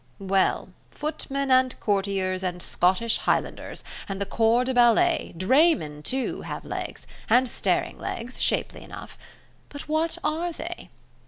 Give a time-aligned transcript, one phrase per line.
[0.17, 6.65] Well, footmen and courtiers and Scottish Highlanders, and the corps de ballet, draymen too, have
[6.65, 9.15] legs, and staring legs, shapely enough.
[9.69, 10.89] But what are they?